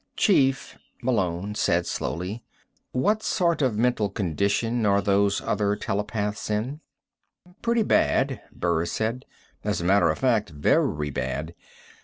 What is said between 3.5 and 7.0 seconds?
of mental condition are those other telepaths in?"